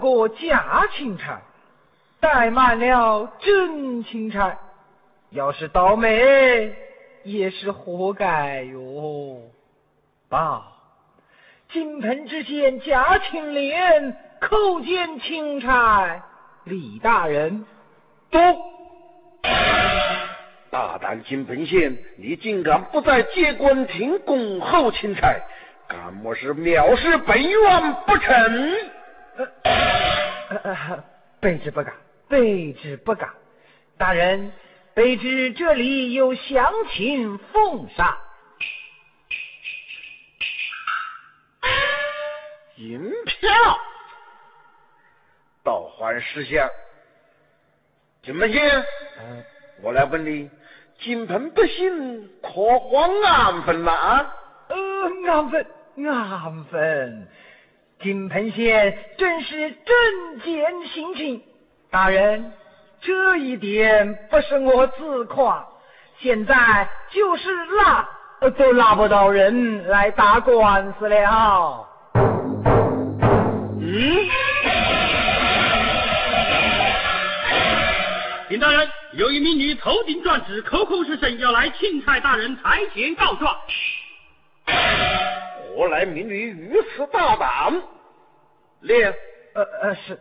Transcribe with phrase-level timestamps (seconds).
[0.00, 1.40] 过假钦差，
[2.20, 4.56] 怠慢了真钦差，
[5.30, 6.74] 要是倒霉，
[7.22, 9.42] 也是活该哟。
[10.28, 10.64] 报，
[11.70, 16.22] 金盆之县贾青莲叩见钦差
[16.64, 17.64] 李大人。
[18.30, 18.38] 都。
[20.70, 25.34] 大胆金盆县，你竟敢不在接官亭恭候钦差，
[25.88, 28.76] 敢莫是藐视本院不成？
[31.40, 31.94] 卑职不敢，
[32.28, 33.30] 卑职不敢。
[33.96, 34.52] 大人，
[34.94, 38.16] 卑职这里有详情奉上。
[42.76, 43.50] 银票，
[45.62, 46.68] 倒还识相。
[48.22, 48.84] 金门县，
[49.82, 50.50] 我来问你。
[50.98, 54.34] 金盆百姓可还安分了啊？
[54.68, 54.76] 呃，
[55.26, 55.66] 安分，
[56.06, 57.28] 安分。
[58.02, 61.42] 金盆县真是正见心情。
[61.90, 62.52] 大人，
[63.02, 65.66] 这一点不是我自夸，
[66.18, 68.08] 现在就是拉
[68.56, 71.86] 都拉不到人来打官司了。
[73.80, 74.28] 嗯，
[78.48, 78.88] 林大人。
[79.14, 83.52] 有一名女投顶状纸，口口声声要来钦差大人台前告状。
[85.80, 87.82] 何来民女如此大胆？
[88.80, 89.06] 列，
[89.54, 90.20] 呃呃是。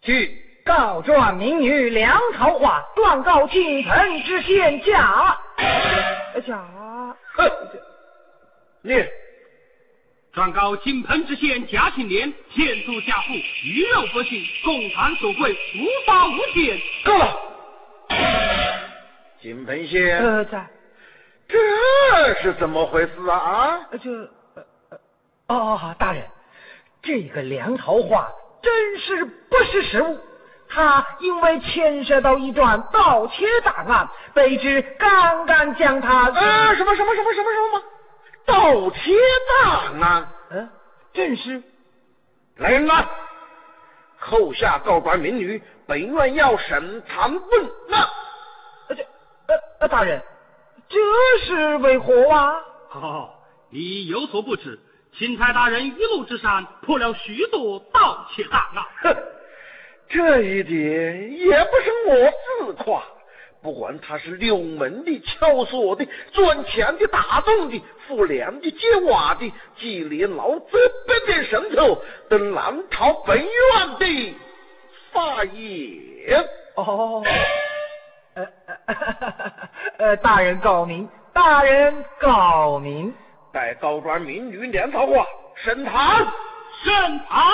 [0.00, 5.38] 去告状民女梁桃花断告金盆知县假。
[6.46, 6.64] 假。
[7.34, 7.50] 哼。
[8.80, 9.06] 列。
[10.32, 16.80] 状告金盆知县贾庆年欠租下富，鱼肉不幸，共产所贵，无法无天。
[17.04, 17.38] 够了！
[19.42, 20.66] 金盆县，呃，在。
[22.30, 23.36] 这是怎么回事啊？
[23.36, 23.80] 啊？
[24.00, 24.08] 这，
[24.54, 24.98] 呃呃，
[25.48, 26.24] 哦，大人，
[27.02, 28.28] 这个梁桃花
[28.62, 30.16] 真是不识时务，
[30.68, 36.30] 他因为牵涉到一桩盗窃大案，卑职刚刚将他……
[36.30, 37.82] 啊，什么什么什么什么什么？
[38.46, 39.12] 盗窃
[39.64, 40.28] 大案？
[40.50, 40.70] 嗯，
[41.12, 41.60] 正是。
[42.58, 43.08] 来人呐，
[44.20, 48.08] 扣下告官民女，本院要审谈问那。
[48.94, 49.02] 这，
[49.48, 50.22] 呃呃，大人，
[50.90, 52.54] 这是为何啊？
[52.92, 53.30] 哦，
[53.70, 54.78] 你有所不知，
[55.16, 58.84] 钦差大人一路之上破了许多盗窃大案。
[59.02, 59.16] 哼，
[60.08, 62.32] 这一点也不是我
[62.66, 63.02] 自夸。
[63.62, 73.48] 不管他是六门的、撬锁的、钻墙的、打洞的、扶梁的、揭瓦的、积连老这般的神头，都难逃本院
[73.98, 74.34] 的
[75.12, 76.48] 法眼。
[76.74, 77.22] 哦，
[78.34, 78.46] 呃
[80.00, 83.14] 呃，大人告明，大人告明。
[83.52, 86.26] 待高官民女两套话，审谈，
[86.82, 87.46] 审谈。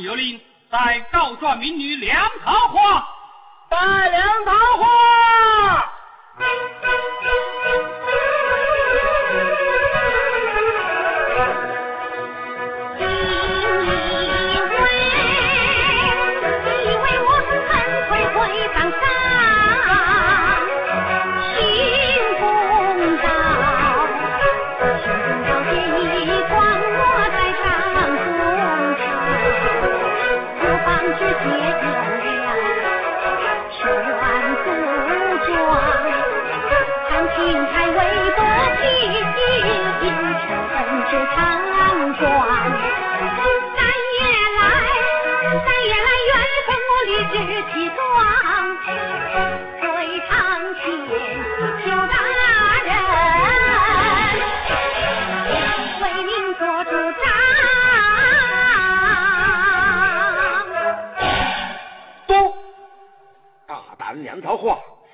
[0.00, 0.40] 有令，
[0.70, 3.06] 待告状民女梁桃花，
[3.68, 3.76] 带
[4.08, 5.31] 梁桃花。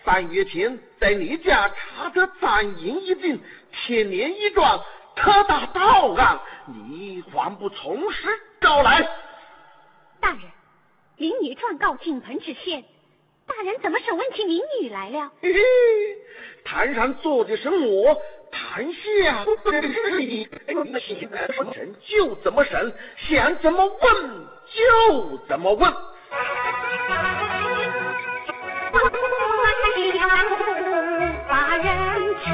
[0.04, 3.38] 三月前在你家查得赃银一锭，
[3.72, 4.82] 千年一桩
[5.14, 8.26] 特大盗案，你还不从实
[8.60, 9.06] 招来？
[10.18, 10.40] 大人，
[11.16, 12.82] 民女状告金盆知县，
[13.48, 15.32] 大人怎么审问起民女来了？
[15.40, 15.58] 嘿嘿，
[16.64, 18.16] 坛上坐的是我，
[18.52, 20.46] 坛下是你，
[21.00, 22.92] 现在说审就怎么审，
[23.28, 25.92] 想怎么问就怎么问。
[31.48, 31.86] 把人
[32.44, 32.50] 气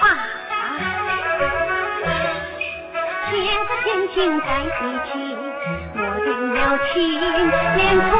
[0.00, 0.04] 啊！
[3.30, 3.34] 天
[3.66, 4.66] 子天情在一
[5.06, 5.45] 起，我
[6.26, 6.98] 为了情，
[7.76, 8.10] 连苦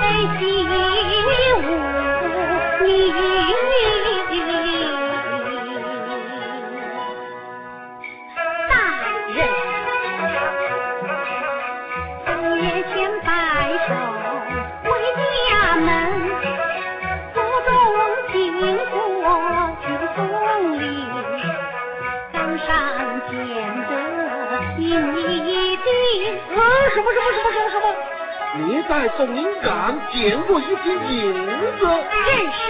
[0.00, 0.85] 水
[24.90, 25.08] 什么
[26.90, 27.84] 什么什么什么什么？
[28.58, 29.70] 你在东营岗
[30.12, 31.32] 捡过一匹银
[31.78, 31.80] 子？
[31.80, 32.62] 正是。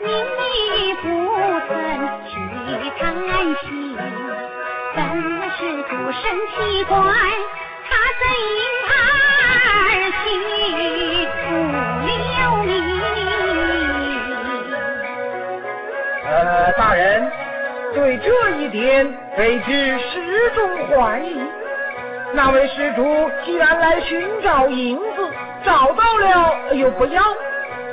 [0.00, 1.04] 明你不
[1.68, 1.70] 曾
[2.26, 2.30] 去
[2.98, 3.00] 探
[3.62, 3.70] 心，
[4.96, 6.22] 怎么施主生
[6.56, 6.96] 奇怪？
[7.88, 8.22] 他怎
[8.58, 8.90] 因儿
[10.24, 10.24] 媳
[11.38, 11.44] 不
[12.08, 12.70] 留名？
[16.24, 16.32] 呃，
[16.72, 17.02] 大人，
[17.94, 19.06] 对这一点，
[19.36, 21.40] 卑职始终怀疑。
[22.34, 25.28] 那位施主既然来寻找银子，
[25.64, 27.22] 找到了又不要，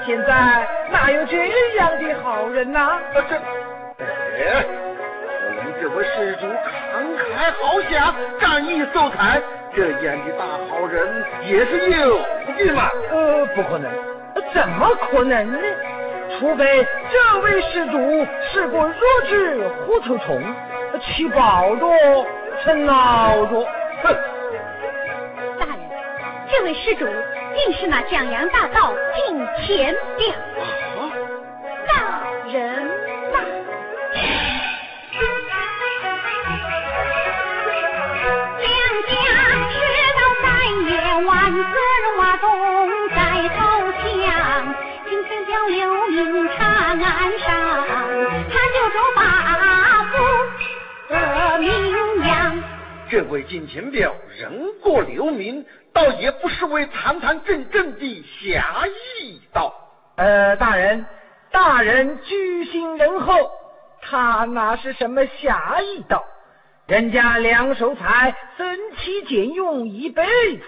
[0.06, 1.38] 现在哪有这
[1.76, 2.98] 样的好人呐？
[3.14, 4.66] 这，哎，
[5.46, 9.42] 我们这位施主慷慨豪侠，仗义受财，
[9.76, 12.20] 这样的大好人也是有
[12.58, 12.90] 的嘛。
[13.12, 13.92] 呃，不可能，
[14.54, 15.60] 怎么可能呢？
[16.38, 18.94] 除非这位施主是个弱
[19.28, 20.42] 智糊涂虫，
[21.02, 22.26] 吃饱着
[22.64, 23.66] 撑恼着。
[24.04, 24.16] 哼！
[25.60, 25.80] 大人，
[26.52, 30.28] 这位施主定是那江洋大盗进钱表。
[53.10, 59.74] 这位金钱表人过留名，倒也不失为堂堂正正的侠义道。
[60.16, 61.06] 呃，大人，
[61.52, 63.52] 大人居心仁厚，
[64.02, 66.24] 他哪是什么侠义道？
[66.88, 70.24] 人家梁守才省吃俭用一辈
[70.58, 70.64] 子，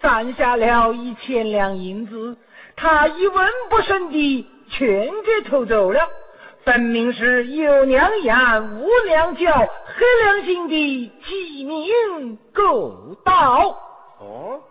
[0.00, 2.36] 攒下了一千两银子，
[2.76, 6.00] 他一文不剩的全给偷走了。
[6.64, 13.78] 分明是有娘养无娘教，黑良心的鸡鸣狗盗。
[14.18, 14.62] 哦，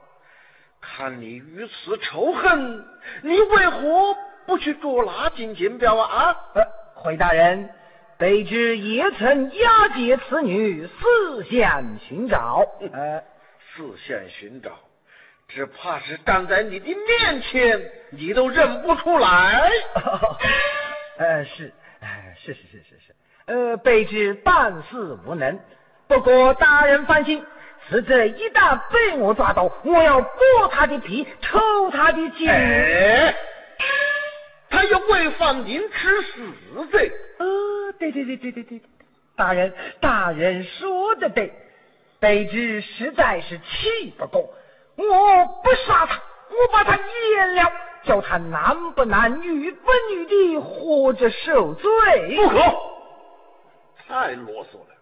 [0.82, 2.84] 看你如此仇恨，
[3.22, 4.16] 你为何
[4.48, 6.36] 不去捉拿金钱表啊？
[6.56, 6.64] 呃，
[6.96, 7.70] 回大人，
[8.18, 12.66] 卑职也曾押解此女四县寻找。
[12.92, 13.24] 呃，
[13.76, 14.72] 四县寻找，
[15.48, 19.70] 只怕是站在你的面前，你都认不出来。
[21.20, 21.72] 呃，是。
[22.38, 25.60] 是是是是是，呃，卑职办事无能。
[26.08, 27.46] 不过大人放心，
[27.90, 31.60] 此贼一旦被我抓到，我要剥他的皮，抽
[31.92, 32.50] 他的筋。
[32.50, 33.36] 哎，
[34.70, 37.12] 他要违反您吃死罪。
[37.40, 38.82] 呃，对对对对对对，
[39.36, 41.54] 大人大人说的对，
[42.20, 44.54] 卑职实在是气不过，
[44.96, 47.72] 我不杀他，我把他阉了。
[48.06, 51.90] 叫他男不男女不女的活着受罪，
[52.36, 52.58] 不可！
[54.08, 54.96] 太啰嗦了，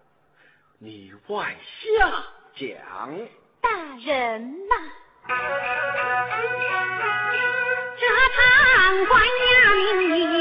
[0.78, 2.08] 你外下
[2.54, 2.68] 讲。
[3.60, 3.70] 大
[4.04, 4.74] 人呐，
[7.98, 8.02] 这
[8.34, 9.52] 贪官衙
[9.96, 10.31] 门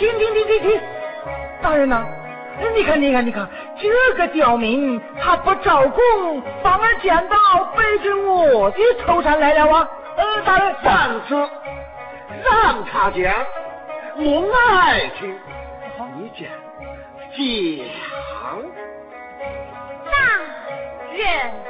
[0.00, 0.80] 停停停停停！
[1.60, 2.06] 大人呐，
[2.74, 3.46] 你看你看你看，
[3.78, 7.36] 这个刁民他不招供，反而捡到
[7.76, 9.86] 背着我的头上来了啊！
[10.16, 11.34] 呃，大人，上次
[12.42, 13.30] 让他讲，
[14.16, 15.38] 我爱听。
[16.16, 16.48] 你讲，
[17.36, 18.62] 讲。
[20.06, 20.10] 大
[21.12, 21.69] 人。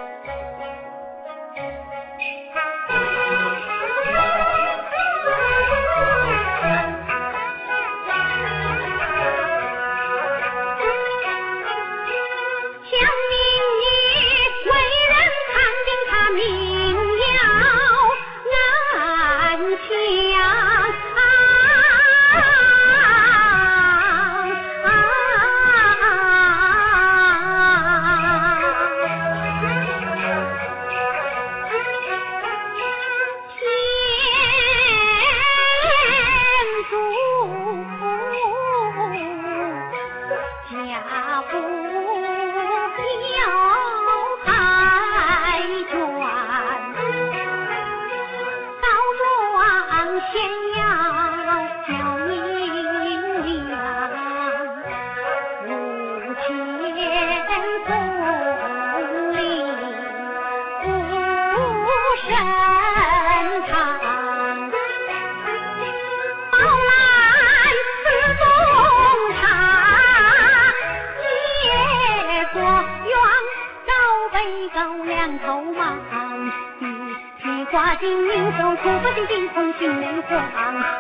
[77.70, 80.28] 挂金英雄，苦不尽惊从心内慌。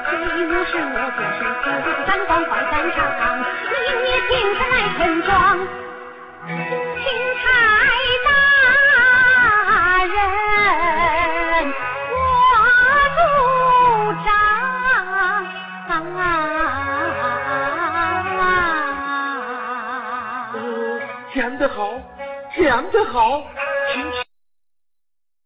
[0.08, 0.10] 虽
[0.46, 1.66] 无事我做事苦，
[2.06, 2.98] 三光快三场，
[3.70, 5.28] 明月清晨来村庄，
[6.46, 7.02] 钦
[7.42, 7.42] 差
[8.24, 8.28] 大
[10.04, 10.14] 人
[12.12, 12.14] 我
[13.16, 13.18] 主
[14.24, 14.28] 张。
[21.34, 21.98] 讲得好，
[22.56, 23.42] 讲得好，
[23.92, 24.29] 请。